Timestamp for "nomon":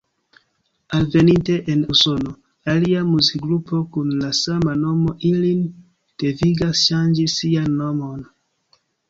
7.85-8.27